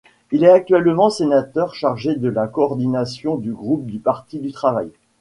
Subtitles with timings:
[0.31, 4.89] Il est actuellement sénateur, chargé de la coordination du Groupe du Parti du Travail.